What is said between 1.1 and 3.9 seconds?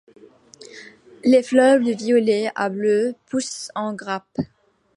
Les fleurs de violet à bleu poussent